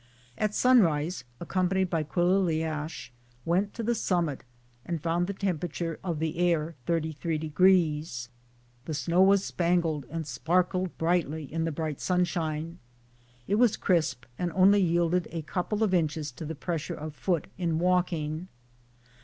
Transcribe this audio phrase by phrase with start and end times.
[0.35, 3.11] At sunrise, ac companied by Quilliliash,
[3.45, 4.43] went to the summit
[4.83, 5.97] and found the tempr.
[6.03, 7.55] of the air 3 3 deg.
[8.85, 12.79] The snow was span gled and sparkled brightly in the bright sunshine.
[13.47, 17.45] It was crisp and only yielded a couple of inches to the pressure of foot
[17.59, 18.47] in walking.